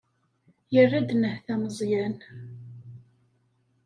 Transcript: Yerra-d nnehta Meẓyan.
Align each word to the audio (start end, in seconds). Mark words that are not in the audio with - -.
Yerra-d 0.73 1.09
nnehta 1.13 1.55
Meẓyan. 1.61 2.17